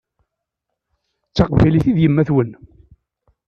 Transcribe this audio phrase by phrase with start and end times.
[1.29, 2.49] D taqbaylit i d yemma-twen.